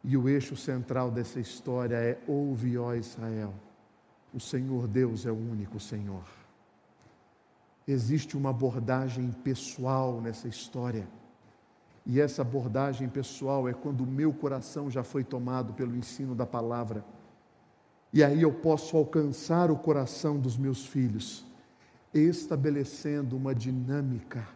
[0.02, 3.54] e o eixo central dessa história é: ouve, ó Israel,
[4.32, 6.24] o Senhor Deus é o único Senhor.
[7.86, 11.08] Existe uma abordagem pessoal nessa história.
[12.06, 16.46] E essa abordagem pessoal é quando o meu coração já foi tomado pelo ensino da
[16.46, 17.04] palavra.
[18.12, 21.44] E aí eu posso alcançar o coração dos meus filhos,
[22.12, 24.48] estabelecendo uma dinâmica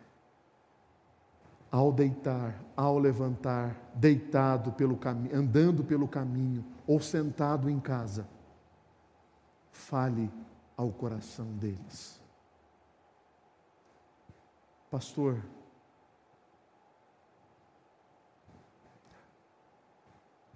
[1.70, 8.28] ao deitar, ao levantar, deitado pelo caminho, andando pelo caminho ou sentado em casa,
[9.72, 10.30] fale
[10.76, 12.20] ao coração deles.
[14.90, 15.42] Pastor,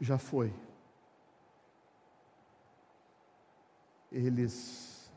[0.01, 0.53] já foi.
[4.11, 5.11] Eles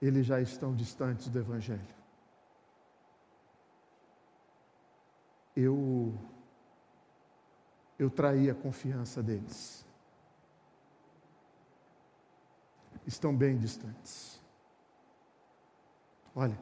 [0.00, 1.96] eles já estão distantes do evangelho.
[5.56, 6.14] eu
[7.98, 9.86] eu traí a confiança deles.
[13.06, 14.38] Estão bem distantes.
[16.34, 16.58] Olha,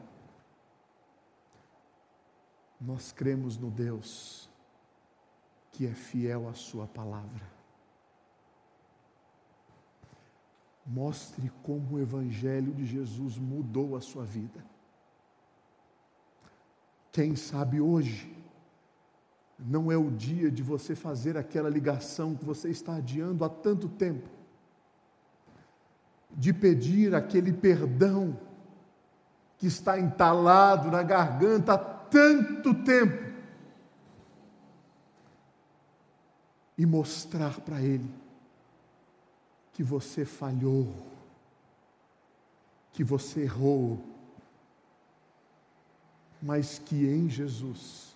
[2.81, 4.49] nós cremos no Deus
[5.73, 7.45] que é fiel à Sua palavra.
[10.87, 14.65] Mostre como o Evangelho de Jesus mudou a sua vida.
[17.11, 18.37] Quem sabe hoje
[19.59, 23.89] não é o dia de você fazer aquela ligação que você está adiando há tanto
[23.89, 24.29] tempo,
[26.31, 28.39] de pedir aquele perdão
[29.57, 33.33] que está entalado na garganta há tanto tempo
[36.77, 38.24] e mostrar para Ele
[39.75, 40.95] que você falhou,
[42.93, 44.03] que você errou,
[46.41, 48.15] mas que em Jesus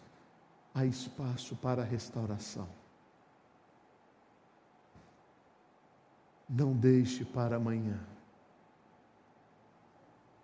[0.72, 2.68] há espaço para restauração.
[6.48, 7.98] Não deixe para amanhã,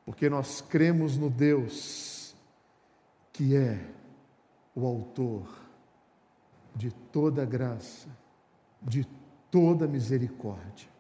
[0.05, 2.35] porque nós cremos no Deus
[3.33, 3.89] que é
[4.75, 5.49] o Autor
[6.75, 8.09] de toda graça,
[8.83, 9.05] de
[9.51, 10.94] toda misericórdia.